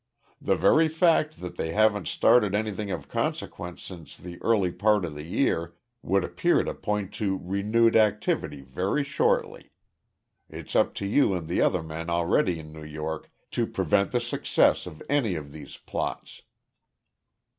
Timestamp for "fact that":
0.87-1.57